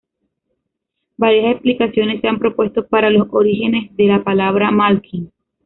[1.15, 5.31] Varias explicaciones se han propuesto para los orígenes de la palabra Malkin.